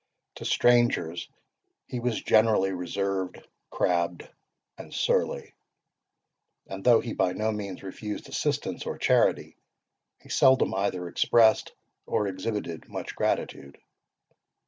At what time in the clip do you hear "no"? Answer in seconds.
7.33-7.51